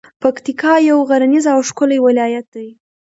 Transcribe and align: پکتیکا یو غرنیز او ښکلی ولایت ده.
پکتیکا 0.21 0.73
یو 0.89 0.99
غرنیز 1.09 1.45
او 1.53 1.59
ښکلی 1.69 1.99
ولایت 2.05 2.45
ده. 2.53 2.65